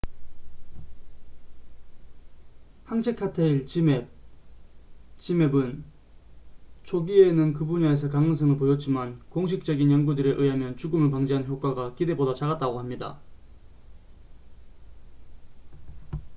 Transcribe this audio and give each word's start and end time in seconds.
항체 2.85 3.13
칵테일 3.13 3.67
지맵zmapp은 3.67 5.83
초기에는 6.81 7.53
그 7.53 7.65
분야에서 7.65 8.09
가능성을 8.09 8.57
보였지만 8.57 9.19
공식적인 9.29 9.91
연구들에 9.91 10.31
의하면 10.43 10.75
죽음을 10.75 11.11
방지하는 11.11 11.47
효과가 11.47 11.93
기대보다 11.93 12.33
작다고 12.33 12.79
합니다 12.79 13.21